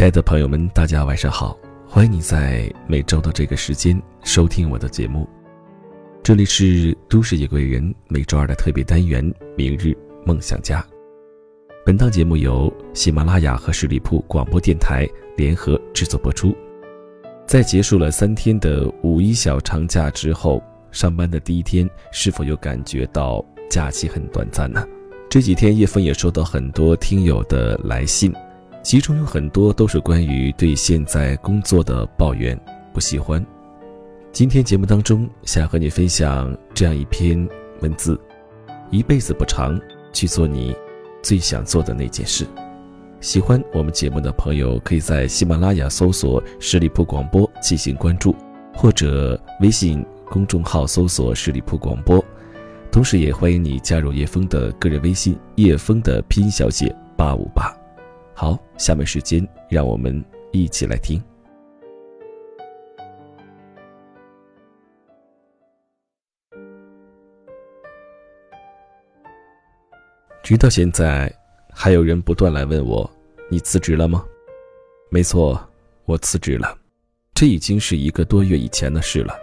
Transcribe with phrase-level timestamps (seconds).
[0.00, 1.54] 亲爱的朋友们，大家晚上好！
[1.86, 5.28] 欢迎你在每周的这个时间收听我的节目。
[6.22, 9.22] 这里是都市夜归人每周二的特别单元
[9.58, 9.94] 《明日
[10.24, 10.80] 梦想家》。
[11.84, 16.56] 本档节目由喜马拉雅和十里铺广播电台联合制作播出。
[17.46, 24.82] 在结束了三天的五一小长假之后，上班的第一天，是否有感觉到假期很短暂呢？
[25.28, 28.32] 这几天叶枫也收到很多听友的来信。
[28.82, 32.58] 其中有很多都是关于对现在工作的抱怨、
[32.94, 33.44] 不喜欢。
[34.32, 37.46] 今天节目当中，想和你分享这样一篇
[37.80, 38.18] 文字：
[38.90, 39.78] 一辈子不长，
[40.12, 40.74] 去做你
[41.22, 42.46] 最想做的那件事。
[43.20, 48.34] 喜欢我们节目的朋友，可以在喜马拉雅搜索“十里铺广播”进行关注，
[48.74, 52.24] 或者微信公众号搜索“十里铺广播”。
[52.90, 57.70] 同时，也欢迎你加入叶枫的个人微信“叶枫的拼音小写八五八”。
[58.40, 61.22] 好，下面时间让我们一起来听。
[70.42, 71.30] 直到现在，
[71.70, 73.08] 还有人不断来问我
[73.50, 74.24] ：“你辞职了吗？”
[75.12, 75.62] 没错，
[76.06, 76.74] 我辞职了，
[77.34, 79.38] 这已经是一个多月以前的事了。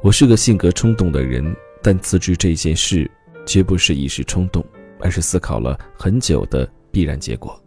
[0.00, 3.10] 我是个性格冲动的人，但辞职这件事
[3.44, 4.64] 绝不是一时冲动，
[4.98, 6.66] 而是思考了很久的。
[6.90, 7.60] 必然结果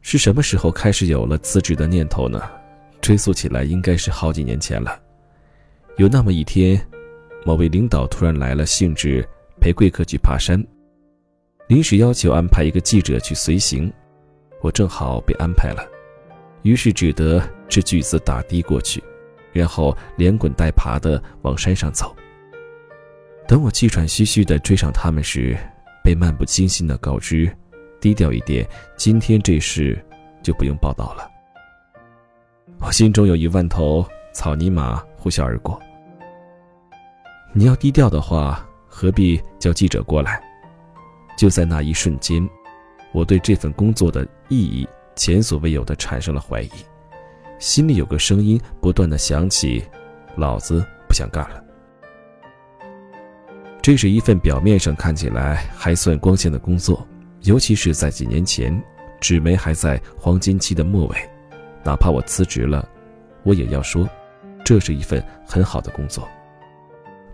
[0.00, 2.40] 是什么时候开始有了辞职的念头呢？
[3.00, 5.00] 追溯起来，应该是好几年前了。
[5.96, 6.80] 有那么一天，
[7.44, 9.26] 某位领导突然来了兴致，
[9.60, 10.62] 陪贵客去爬山，
[11.68, 13.92] 临时要求安排一个记者去随行，
[14.60, 15.86] 我正好被安排了，
[16.62, 19.02] 于是只得掷句子打的过去，
[19.52, 22.14] 然后连滚带爬的往山上走。
[23.46, 25.56] 等我气喘吁吁的追上他们时，
[26.08, 27.54] 被漫不经心的告知，
[28.00, 30.02] 低调一点，今天这事
[30.42, 31.30] 就不用报道了。
[32.80, 35.78] 我心中有一万头草泥马呼啸而过。
[37.52, 40.42] 你要低调的话，何必叫记者过来？
[41.36, 42.48] 就在那一瞬间，
[43.12, 46.70] 我对这份工作的意义前所未有的产生了怀疑，
[47.58, 49.84] 心里有个声音不断的响起：
[50.36, 51.62] 老子不想干了。
[53.88, 57.08] 这是一份表面上看起来还算光鲜的工作，
[57.44, 58.78] 尤其是在几年前，
[59.18, 61.16] 纸媒还在黄金期的末尾。
[61.82, 62.86] 哪怕我辞职了，
[63.44, 64.06] 我也要说，
[64.62, 66.28] 这是一份很好的工作。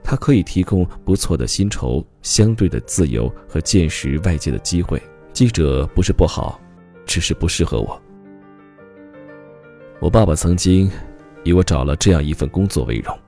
[0.05, 5.03] 它可以提供不错的薪酬、相对的自由和见识外界的机会。
[5.33, 6.61] 记者不是不好，
[7.05, 8.01] 只是不适合我。
[9.99, 10.89] 我爸爸曾经
[11.43, 13.19] 以我找了这样一份工作为荣。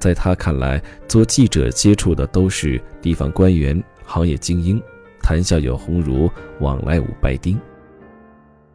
[0.00, 4.82] 在他看来，做记者接触的都是地方官员、行业精英，
[5.20, 6.28] 谈笑有鸿儒，
[6.58, 7.60] 往来无白丁。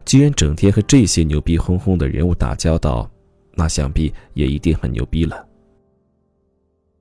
[0.05, 3.09] 既然整天和这些牛逼哄哄的人物打交道，
[3.55, 5.43] 那想必也一定很牛逼了。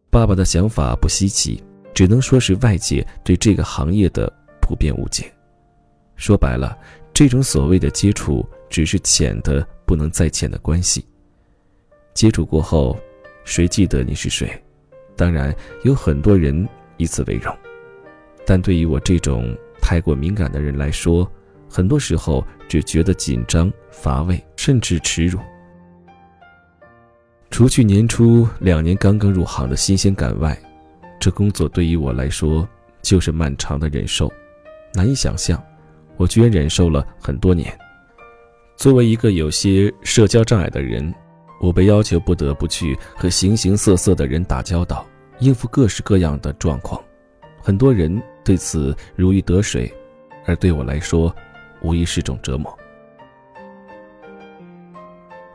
[0.09, 1.63] 爸爸的想法不稀奇，
[1.93, 5.31] 只能说是外界对这个行业的普遍误解。
[6.17, 6.79] 说白了，
[7.13, 11.05] 这种所谓的接触，只是浅的不能再浅的关系。
[12.15, 12.99] 接触过后。
[13.45, 14.51] 谁记得你是谁？
[15.17, 17.57] 当然有很多人以此为荣，
[18.45, 21.31] 但对于我这种太过敏感的人来说，
[21.69, 25.39] 很多时候只觉得紧张、乏味，甚至耻辱。
[27.51, 30.59] 除去年初两年刚刚入行的新鲜感外，
[31.21, 32.69] 这工作对于我来说
[33.03, 34.33] 就是漫长的忍受。
[34.95, 35.63] 难以想象，
[36.17, 37.73] 我居然忍受了很多年。
[38.77, 41.15] 作为一个有些社交障碍的人。
[41.65, 45.07] 我被要求不得不去和形形色色的人打交道，
[45.39, 47.03] 应付各式各样的状况，
[47.63, 49.91] 很多人对此如鱼得水，
[50.45, 51.35] 而对我来说，
[51.81, 52.79] 无疑是种折磨。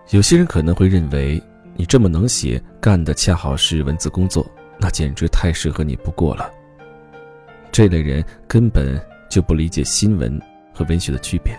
[0.09, 1.39] 有些人可能会认为，
[1.75, 4.43] 你这么能写，干的恰好是文字工作，
[4.79, 6.49] 那简直太适合你不过了。
[7.71, 8.99] 这类人根本
[9.29, 10.41] 就不理解新闻
[10.73, 11.55] 和文学的区别。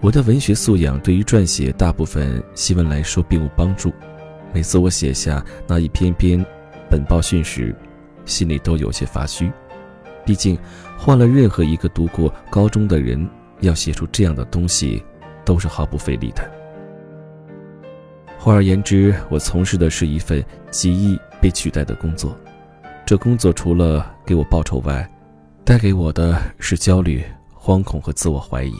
[0.00, 3.92] 我的文学素养对于撰写大部分新闻来说并无帮助。
[4.54, 6.44] 每次我写下那一篇篇
[6.88, 7.74] 本报讯时，
[8.24, 9.50] 心里都有些发虚。
[10.24, 10.56] 毕竟，
[10.96, 13.28] 换了任何一个读过高中的人，
[13.60, 15.02] 要写出这样的东西，
[15.44, 16.48] 都是毫不费力的。
[18.38, 22.36] 换而言之，我从事的是一份极易被取代的工作。
[23.04, 25.10] 这工作除了给我报酬外，
[25.64, 28.74] 带给我的是焦虑、惶恐和自我怀疑。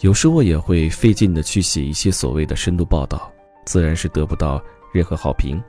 [0.00, 3.32] 有时我也会费劲的去写一些所谓的深度报道，
[3.64, 4.62] 自然是得不到
[4.92, 5.60] 任何好评。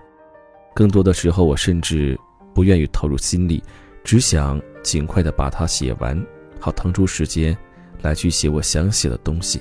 [0.75, 2.17] 更多的时候，我甚至
[2.53, 3.63] 不愿意投入心力，
[4.03, 6.23] 只想尽快的把它写完，
[6.59, 7.57] 好腾出时间
[8.03, 9.59] 来去写我想写的东西。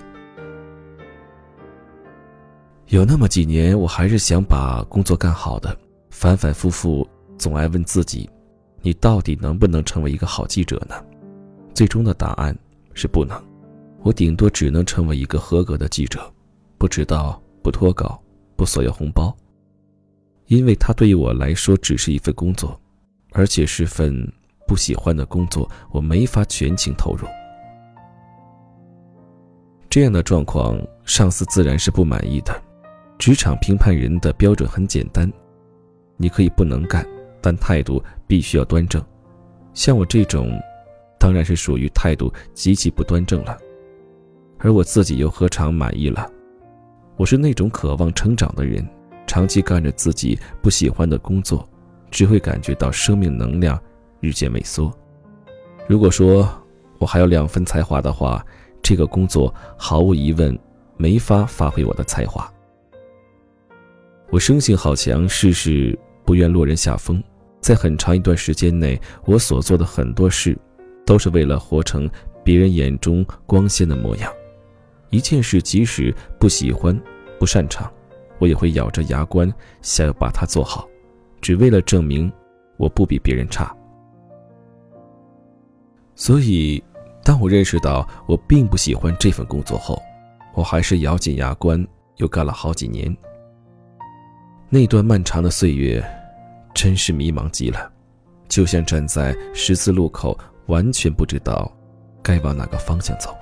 [2.89, 5.75] 有那么几年，我还是想把工作干好的，
[6.11, 8.29] 反反复复总爱问自己：
[8.83, 10.95] 你到底能不能成为一个好记者呢？
[11.73, 12.55] 最终的答案
[12.93, 13.48] 是不能。
[14.03, 16.33] 我顶多只能成为一个合格的记者，
[16.79, 18.21] 不迟到，不脱稿，
[18.57, 19.37] 不索要红包，
[20.47, 22.81] 因为它对于我来说只是一份工作，
[23.33, 24.27] 而且是份
[24.67, 27.27] 不喜欢的工作，我没法全情投入。
[29.91, 32.63] 这样的状况，上司自然是不满意的。
[33.19, 35.31] 职场评判人的标准很简单，
[36.17, 37.05] 你可以不能干，
[37.41, 39.05] 但态度必须要端正。
[39.75, 40.51] 像我这种，
[41.19, 43.59] 当然是属于态度极其不端正了。
[44.59, 46.29] 而我自己又何尝满意了？
[47.17, 48.87] 我是那种渴望成长的人，
[49.27, 51.69] 长期干着自己不喜欢的工作，
[52.11, 53.81] 只会感觉到生命能量
[54.21, 54.93] 日渐萎缩。
[55.87, 56.49] 如果说
[56.99, 58.45] 我还有两分才华的话，
[58.83, 60.57] 这个工作毫无疑问
[60.97, 62.53] 没法发挥我的才华。
[64.31, 67.23] 我生性好强，事事不愿落人下风。
[67.61, 70.57] 在很长一段时间内，我所做的很多事，
[71.05, 72.09] 都是为了活成
[72.45, 74.33] 别人眼中光鲜的模样。
[75.11, 76.99] 一件事即使不喜欢、
[77.39, 77.91] 不擅长，
[78.39, 80.87] 我也会咬着牙关想要把它做好，
[81.41, 82.31] 只为了证明
[82.77, 83.75] 我不比别人差。
[86.15, 86.83] 所以，
[87.25, 90.03] 当我认识到我并不喜欢这份工作后，
[90.55, 93.17] 我还是咬紧牙关又干了好几年。
[94.69, 96.05] 那段漫长的岁月，
[96.75, 97.91] 真是迷茫极了，
[98.49, 101.73] 就像站在十字路口，完全不知道
[102.23, 103.35] 该往哪个方向走。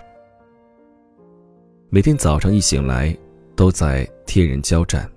[1.89, 3.17] 每天早上一醒来，
[3.55, 5.09] 都在天人交战，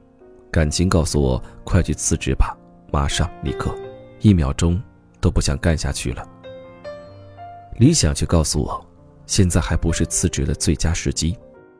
[0.52, 2.56] 感情告诉我快去辞职吧，
[2.92, 3.74] 马上立刻，
[4.20, 4.80] 一秒钟
[5.20, 6.24] 都不想干下去了。
[7.80, 8.86] 理想却告诉我，
[9.26, 11.36] 现在还不是辞职的最佳时机，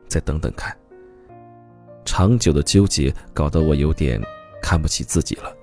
[0.08, 0.76] 再等等看。
[2.04, 4.20] 长久的纠结搞得我有点
[4.60, 5.54] 看不起自己了。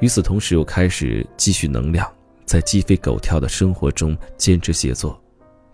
[0.00, 2.06] 与此同时，又开始积蓄能量，
[2.44, 5.18] 在鸡飞狗跳的生活中坚持写作，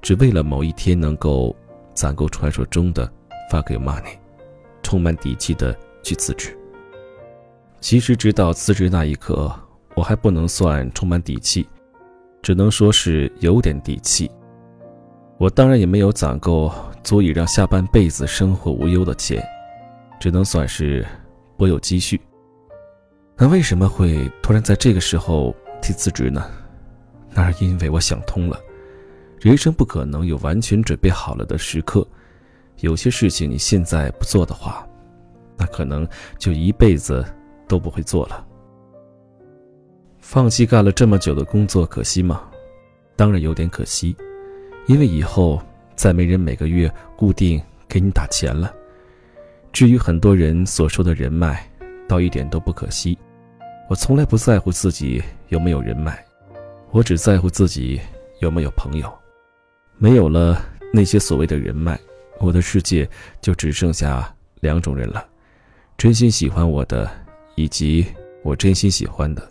[0.04, 1.56] 只为了某一天能够
[1.94, 3.10] 攒够传说中的
[3.50, 4.18] “fuck your money”，
[4.82, 6.54] 充满底气的去辞职。
[7.80, 9.50] 其实，直到辞职那一刻，
[9.96, 11.66] 我还不能算充满底气，
[12.42, 14.30] 只能说是有点底气。
[15.38, 16.70] 我当然也没有攒够。
[17.02, 19.46] 足以让下半辈子生活无忧的钱，
[20.18, 21.06] 只能算是
[21.58, 22.18] 我有积蓄。
[23.36, 26.50] 那为什么会突然在这个时候提辞职呢？
[27.34, 28.58] 那是因为我想通了，
[29.44, 32.06] 人生不可能有完全准备好了的时刻。
[32.80, 34.88] 有些事情你现在不做的话，
[35.58, 36.08] 那可能
[36.38, 37.22] 就一辈子
[37.68, 38.42] 都不会做了。
[40.18, 42.40] 放弃干了这么久的工作，可惜吗？
[43.16, 44.16] 当然有点可惜，
[44.86, 45.62] 因为以后。
[45.96, 48.74] 再没人每个月固定给你打钱了。
[49.72, 51.64] 至于很多人所说的人脉，
[52.08, 53.16] 倒一点都不可惜。
[53.88, 56.18] 我从来不在乎自己有没有人脉，
[56.90, 58.00] 我只在乎自己
[58.40, 59.23] 有没有朋友。
[59.98, 60.60] 没有了
[60.92, 61.98] 那些所谓的人脉，
[62.40, 63.08] 我的世界
[63.40, 65.26] 就只剩下两种人了：
[65.96, 67.10] 真心喜欢我的，
[67.56, 68.06] 以及
[68.42, 69.50] 我真心喜欢的。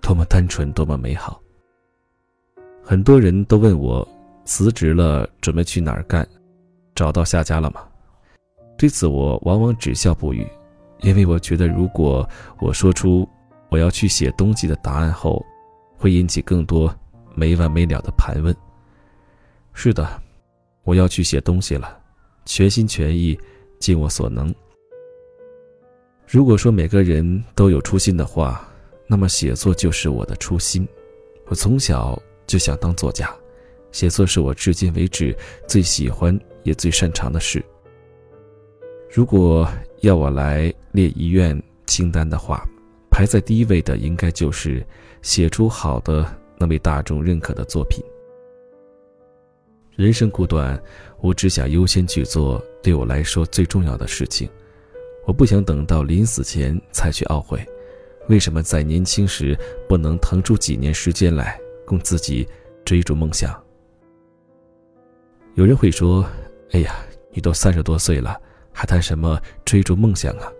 [0.00, 1.40] 多么单纯，多么美好。
[2.82, 4.06] 很多人都问我。
[4.44, 6.26] 辞职了，准备去哪儿干？
[6.96, 7.80] 找到下家了吗？
[8.76, 10.44] 对此，我往往只笑不语，
[11.02, 13.26] 因为我觉得，如果我说出
[13.68, 15.40] 我要去写东西的答案后，
[15.96, 16.92] 会引起更多
[17.36, 18.52] 没完没了的盘问。
[19.74, 20.22] 是的，
[20.84, 21.98] 我要去写东西了，
[22.44, 23.38] 全心全意，
[23.78, 24.54] 尽我所能。
[26.26, 28.68] 如果说每个人都有初心的话，
[29.06, 30.86] 那么写作就是我的初心。
[31.46, 33.34] 我从小就想当作家。
[33.90, 35.36] 写作是我至今为止
[35.68, 37.62] 最喜欢也最擅长的事。
[39.10, 39.68] 如果
[40.00, 42.66] 要我来列遗愿清单的话，
[43.10, 44.82] 排在第一位的应该就是
[45.20, 46.26] 写出好的、
[46.56, 48.02] 能被大众认可的作品。
[49.94, 50.80] 人生苦短，
[51.20, 54.48] 我只想优先去做对我来说最重要的事情。
[55.26, 57.64] 我不想等到临死前才去懊悔，
[58.28, 59.56] 为什么在年轻时
[59.86, 62.48] 不能腾出几年时间来供自己
[62.86, 63.62] 追逐梦想。
[65.54, 66.26] 有人会说
[66.72, 66.96] ：“哎呀，
[67.30, 68.40] 你都三十多岁了，
[68.72, 70.50] 还谈什么追逐梦想啊？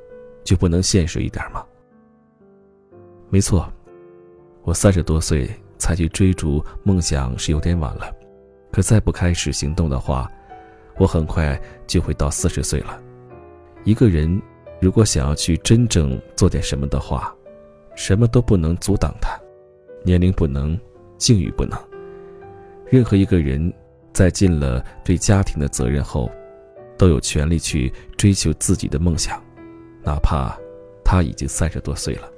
[0.44, 1.64] 就不能现实一点吗？”
[3.30, 3.66] 没错，
[4.62, 8.14] 我三十多岁才去追逐梦想是有点晚了。
[8.72, 10.28] 可再不开始行动的话，
[10.96, 12.98] 我很快就会到四十岁了。
[13.84, 14.40] 一个人
[14.80, 17.34] 如果想要去真正做点什么的话，
[17.94, 19.38] 什么都不能阻挡他，
[20.02, 20.78] 年龄不能，
[21.18, 21.78] 境遇不能。
[22.86, 23.72] 任何一个人
[24.12, 26.30] 在尽了对家庭的责任后，
[26.96, 29.42] 都有权利去追求自己的梦想，
[30.02, 30.58] 哪怕
[31.04, 32.30] 他已经三十多岁了。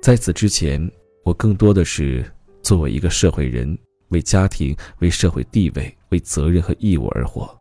[0.00, 0.90] 在此之前，
[1.22, 2.24] 我更多的是
[2.62, 3.78] 作为一个社会人，
[4.12, 7.52] 为家庭、为社会地位、为责任和义务而活。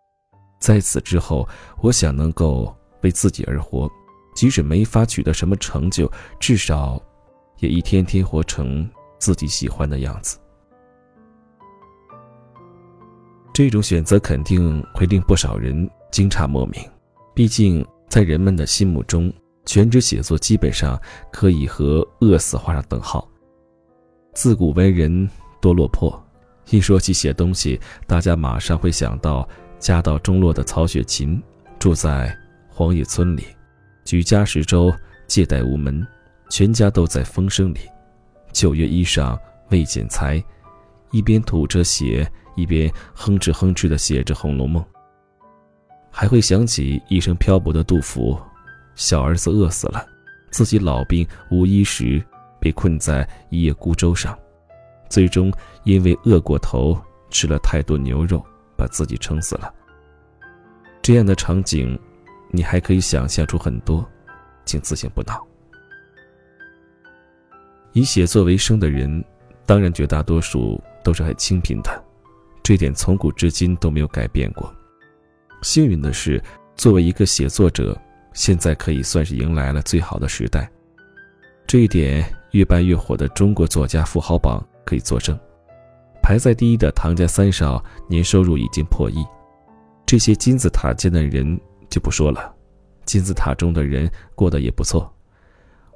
[0.59, 1.47] 在此之后，
[1.81, 3.89] 我想能够为自己而活，
[4.35, 7.01] 即使没法取得什么成就，至少
[7.57, 10.37] 也一天天活成自己喜欢的样子。
[13.53, 16.79] 这种选择肯定会令不少人惊诧莫名，
[17.33, 19.33] 毕竟在人们的心目中。
[19.63, 20.99] 全职写作基本上
[21.31, 23.29] 可以和饿死画上等号。
[24.33, 25.29] 自古为人
[25.61, 26.11] 多落魄，
[26.69, 29.47] 一说起写东西，大家马上会想到
[29.79, 31.41] 家道中落的曹雪芹，
[31.79, 32.35] 住在
[32.69, 33.43] 荒野村里，
[34.05, 34.93] 举家十周，
[35.27, 36.05] 借贷无门，
[36.49, 37.79] 全家都在风声里，
[38.53, 39.37] 九月衣裳
[39.69, 40.41] 未剪裁，
[41.11, 44.81] 一边吐着血，一边哼哧哼哧地写着《红楼梦》。
[46.09, 48.37] 还会想起一生漂泊的杜甫。
[48.95, 50.05] 小儿子饿死了，
[50.51, 52.21] 自己老病无衣时，
[52.59, 54.37] 被困在一叶孤舟上，
[55.11, 55.51] 最终
[55.83, 56.97] 因为饿过头，
[57.29, 58.43] 吃了太多牛肉，
[58.77, 59.71] 把自己撑死了。
[61.01, 61.99] 这样的场景，
[62.49, 64.09] 你还可以想象出很多，
[64.63, 65.45] 请自行不恼。
[67.91, 69.23] 以写作为生的人，
[69.65, 72.03] 当然绝大多数都是很清贫的，
[72.63, 74.73] 这点从古至今都没有改变过。
[75.61, 76.41] 幸运的是，
[76.77, 77.99] 作为一个写作者。
[78.33, 80.71] 现在可以算是迎来了最好的时代，
[81.67, 85.37] 这一点越办越火的中国作家富豪榜可以作证。
[86.21, 89.25] 排在第一的唐家三少年收入已经破亿，
[90.05, 91.59] 这些金字塔尖的人
[91.89, 92.53] 就不说了，
[93.05, 95.11] 金字塔中的人过得也不错。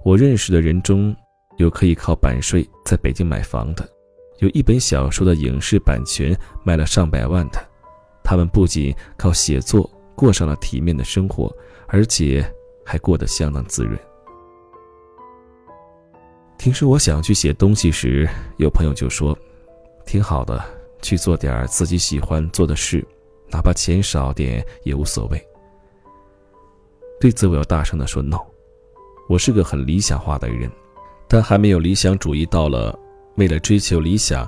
[0.04, 1.16] 我认识的人中
[1.58, 3.88] 有可以靠版税在北京买房的，
[4.40, 7.60] 有一本小说的影视版权卖了上百万的，
[8.24, 11.56] 他们不仅靠写作过上了体面的生活。
[11.88, 12.44] 而且
[12.84, 13.98] 还过得相当滋润。
[16.58, 19.38] 平时我想去写东西时，有朋友就说
[20.06, 20.64] ：“挺好的，
[21.02, 23.06] 去做点自己喜欢做的事，
[23.50, 25.48] 哪怕钱少点也无所谓。”
[27.20, 28.40] 对此，我要大声的说 “no”。
[29.28, 30.70] 我是个很理想化的人，
[31.28, 32.98] 但还没有理想主义到了
[33.36, 34.48] 为了追求理想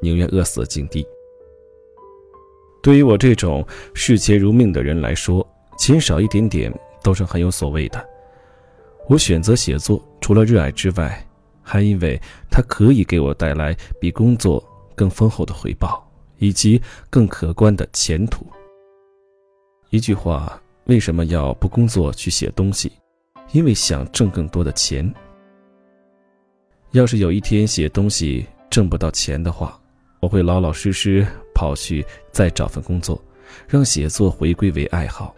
[0.00, 1.06] 宁愿饿死的境地。
[2.82, 5.46] 对于我这种视钱如命的人来说，
[5.78, 6.72] 钱少一点点
[7.02, 8.08] 都是很有所谓的。
[9.08, 11.24] 我选择写作，除了热爱之外，
[11.68, 16.08] 还因为它可以给我带来比工作更丰厚的回报，
[16.38, 16.80] 以及
[17.10, 18.46] 更可观的前途。
[19.90, 22.92] 一句话，为什么要不工作去写东西？
[23.50, 25.12] 因为想挣更多的钱。
[26.92, 29.78] 要是有一天写东西挣不到钱的话，
[30.20, 33.20] 我会老老实实跑去再找份工作，
[33.66, 35.34] 让写作回归为爱好。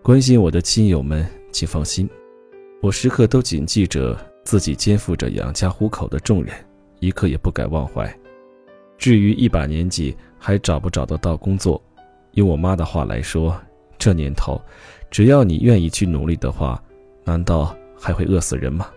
[0.00, 2.08] 关心我的亲友们，请放心，
[2.80, 6.54] 我时刻都谨记着自己肩负着养家糊口的重任，
[6.98, 8.12] 一刻也不敢忘怀。
[8.98, 11.82] 至于一把年纪还找不找得到工作，
[12.32, 13.58] 用我妈的话来说，
[13.98, 14.60] 这年头，
[15.10, 16.82] 只要你愿意去努力的话，
[17.24, 18.90] 难道还会饿死人吗？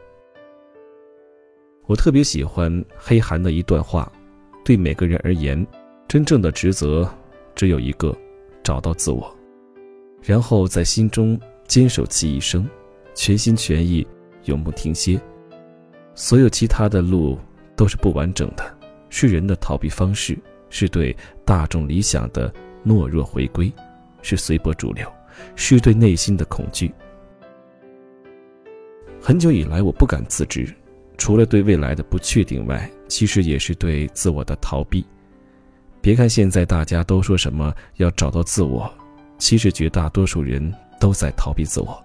[1.85, 4.12] 我特别喜欢黑寒的一段话：
[4.63, 5.65] 对每个人而言，
[6.07, 7.09] 真正的职责
[7.55, 8.15] 只有一个，
[8.63, 9.33] 找到自我。
[10.21, 12.65] 然后在心中坚守其一生，
[13.13, 14.07] 全心全意，
[14.45, 15.19] 永不停歇。
[16.15, 17.39] 所有其他的路
[17.75, 18.63] 都是不完整的，
[19.10, 20.38] 是人的逃避方式，
[20.70, 22.53] 是对大众理想的
[22.86, 23.72] 懦弱回归，
[24.22, 25.12] 是随波逐流，
[25.55, 26.91] 是对内心的恐惧。
[29.22, 30.74] 很久以来，我不敢辞职，
[31.17, 35.05] 除了对未来的不确定外，其实也是对自我的逃避。
[36.01, 38.91] 别看现在大家都说什么要找到自我。
[39.39, 42.01] 其实绝大多数人都在逃避自我。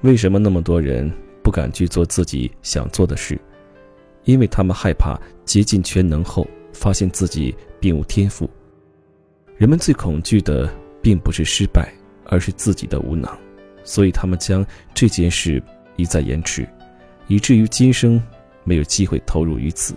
[0.00, 1.12] 为什么那么多人
[1.48, 3.40] 不敢去做自己想做的事？
[4.24, 8.46] 因为他们害怕竭尽全能后发现自己并无天赋。
[9.56, 11.90] 人们最恐惧的并不是失败，
[12.26, 13.34] 而是自己的无能，
[13.82, 14.62] 所以他们将
[14.92, 15.62] 这件事
[15.96, 16.68] 一再延迟，
[17.28, 18.22] 以至于今生
[18.62, 19.94] 没有机会投入于此，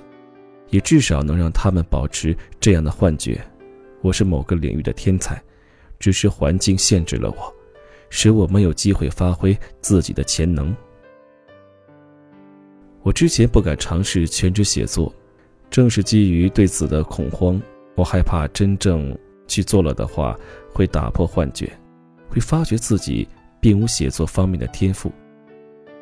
[0.70, 3.38] 也至少能让他们保持这样的幻觉：
[4.02, 5.38] 我是某个领域的天才。
[6.00, 7.54] 只是环境限制了我，
[8.10, 10.74] 使我没有机会发挥自己的潜能。
[13.04, 15.14] 我之前不敢尝试全职写作，
[15.70, 17.60] 正是基于对此的恐慌。
[17.96, 19.18] 我害怕真正
[19.48, 20.38] 去做了的话，
[20.72, 21.72] 会打破幻觉，
[22.30, 23.28] 会发觉自己
[23.60, 25.12] 并无写作方面的天赋。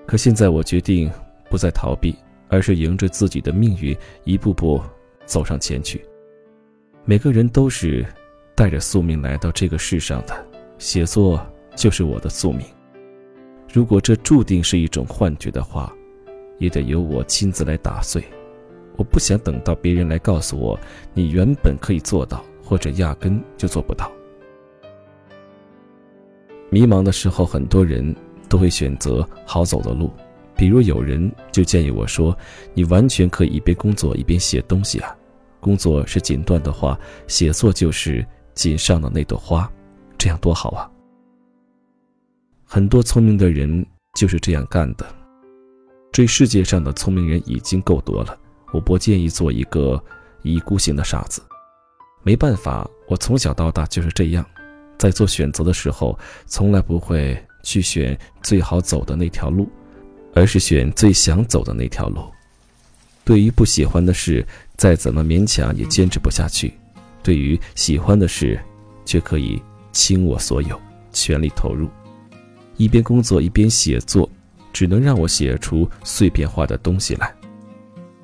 [0.06, 1.10] 可现在我决定
[1.50, 2.16] 不再逃避，
[2.48, 4.82] 而是迎着自己的命运，一步步
[5.26, 6.04] 走上前去。
[7.06, 8.06] 每个人都是
[8.56, 10.46] 带着宿命来到这个世上的，
[10.78, 11.44] 写作
[11.76, 12.66] 就是我的宿命。
[13.72, 15.96] 如果这注定是一种幻觉的话，
[16.60, 18.24] 也得由我亲自来打碎。
[18.96, 20.80] 我不想等到别人来告诉我，
[21.14, 24.12] 你原本可以做到，或者压根就做不到。
[26.70, 28.16] 迷茫的时候，很多人
[28.48, 30.12] 都会选择好走的路，
[30.56, 32.38] 比如有人就建议我说
[32.76, 35.16] ：“你完全可以一边工作一边写东西啊，
[35.60, 38.24] 工作是锦缎的花，写作就是
[38.54, 39.72] 锦上的那朵花，
[40.18, 40.92] 这样多好啊！”
[42.66, 45.06] 很多聪明的人就是这样干的。
[46.12, 48.38] 这世界上的聪明人已经够多了。
[48.72, 50.02] 我不建议做一个
[50.44, 51.42] 一孤型的傻子。
[52.24, 54.46] 没办法，我从小到大就是这样，
[54.98, 59.70] 在做选择的时候，从来不会去选最好走的那条路，
[60.36, 62.22] 而是选最想走的那条路。
[63.24, 66.70] 对于不喜欢的事，再怎么勉强也坚持不下去；
[67.24, 68.60] 对于喜欢的事，
[69.06, 69.62] 却可以
[69.92, 70.80] 倾我所有，
[71.14, 71.88] 全力投入。
[72.76, 74.30] 一边工作一边写作，
[74.80, 77.36] 只能让我写出碎片化的东西来。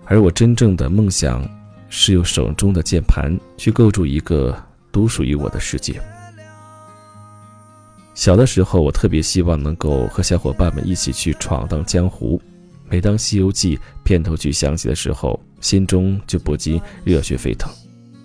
[0.06, 1.46] 而我真正的梦想，
[1.90, 4.58] 是用手中的键盘去构筑一个
[4.90, 6.02] 独属于我的世界。
[8.14, 12.42] 小的时候，我特别希望能够和小伙伴们一起去闯荡江湖。
[12.90, 17.70] 每当《西游记》片头曲响起的时候，心中就不禁热血沸腾，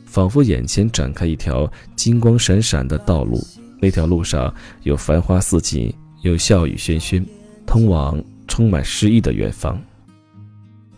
[0.06, 3.44] 仿佛眼前展开一条金光闪闪的道路。
[3.80, 7.26] 那条路上有繁花似锦，有笑语喧喧，
[7.70, 9.80] 通往充满诗意的远方。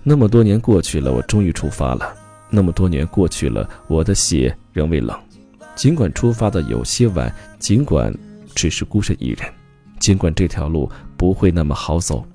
[0.03, 2.17] 那么多年过去了，我终于出发了。
[2.49, 5.15] 那么多年过去了，我的血仍未冷。
[5.77, 8.11] 尽管出发的有些晚，尽管
[8.55, 9.41] 只是孤身一人，
[10.01, 12.27] 尽管这条路不会那么好走，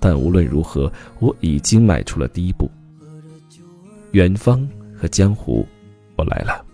[0.00, 2.70] 但无论如何，我已经迈出了第一步。
[4.12, 4.66] 远方
[4.98, 5.68] 和江湖，
[6.16, 6.64] 我来了。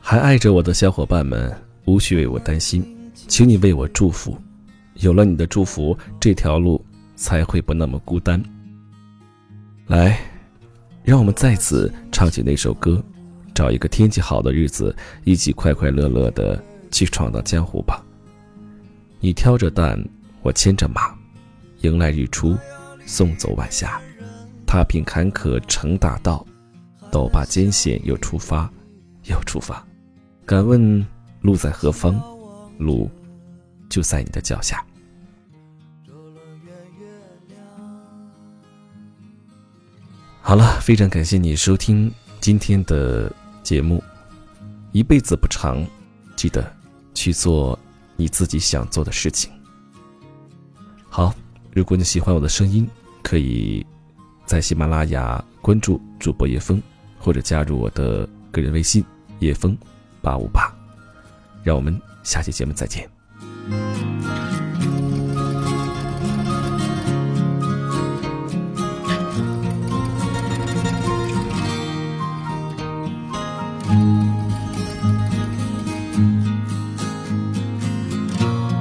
[0.00, 2.82] 还爱着我的小伙伴们，无需为我担心，
[3.28, 4.34] 请你为我祝福。
[4.94, 6.84] 有了你的祝福，这条路
[7.16, 8.42] 才会不那么孤单。
[9.86, 10.18] 来，
[11.02, 13.02] 让我们再次唱起那首歌，
[13.54, 18.02] 找一个天气好的日子，一起快快乐乐的去闯荡江湖吧。
[19.20, 20.02] 你挑着担，
[20.42, 21.14] 我牵着马，
[21.80, 22.56] 迎来日出，
[23.04, 24.00] 送走晚霞，
[24.66, 26.46] 踏平坎坷成大道，
[27.10, 28.70] 斗罢艰险又出发，
[29.24, 29.84] 又出发。
[30.46, 31.06] 敢问
[31.40, 32.20] 路在何方？
[32.78, 33.10] 路
[33.94, 34.84] 就在你的脚下。
[40.40, 44.02] 好了，非常感谢你收听今天的节目。
[44.90, 45.86] 一辈子不长，
[46.34, 46.76] 记得
[47.14, 47.78] 去做
[48.16, 49.48] 你自己想做的事情。
[51.08, 51.32] 好，
[51.72, 52.90] 如果你喜欢我的声音，
[53.22, 53.86] 可以
[54.44, 56.82] 在喜马拉雅关注主播叶峰，
[57.16, 59.04] 或者加入我的个人微信
[59.38, 59.78] 叶峰
[60.20, 60.74] 八五八。
[61.62, 63.13] 让我们下期节目再见。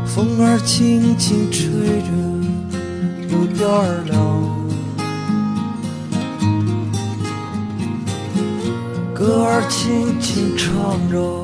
[0.06, 2.08] 风儿轻轻吹着，
[3.30, 4.14] 有点儿凉。
[9.14, 11.43] 歌儿轻轻唱着，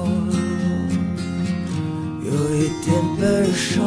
[2.89, 3.21] 点悲
[3.53, 3.77] 伤。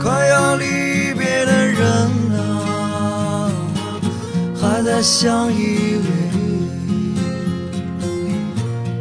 [0.00, 0.64] 快要离
[1.16, 1.82] 别的人
[2.36, 3.48] 啊，
[4.60, 6.04] 还在相依偎。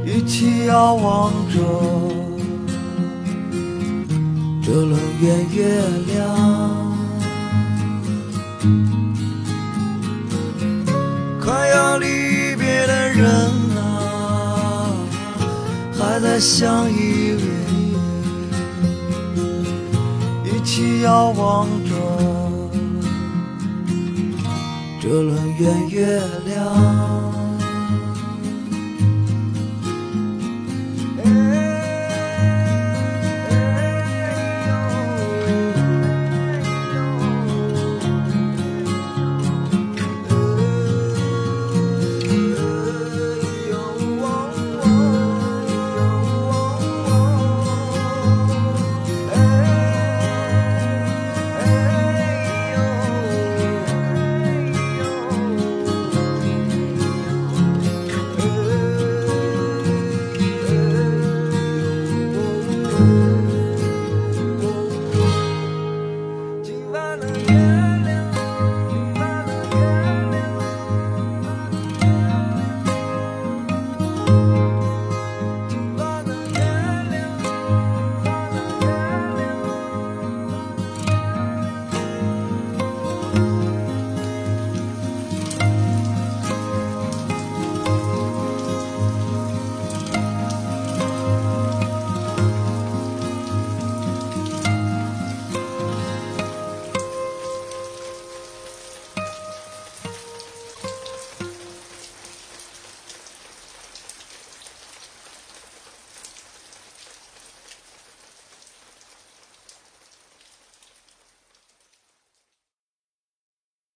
[0.05, 1.57] 一起遥望着
[4.63, 6.17] 这轮圆月亮，
[11.39, 13.51] 快要离别的人，
[16.39, 17.41] 相依偎，
[20.43, 21.91] 一起遥望着
[25.01, 27.24] 这轮圆月亮。